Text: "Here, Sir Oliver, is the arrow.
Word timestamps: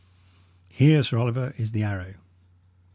"Here, 0.67 1.03
Sir 1.03 1.19
Oliver, 1.19 1.53
is 1.59 1.73
the 1.73 1.83
arrow. 1.83 2.15